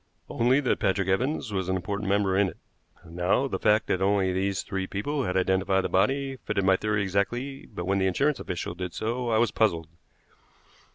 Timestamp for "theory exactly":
6.75-7.67